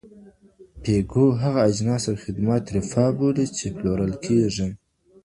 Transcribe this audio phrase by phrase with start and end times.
[0.81, 4.67] پیګو هغه اجناس او خدمات رفاه بولي چی پلورل کیږي.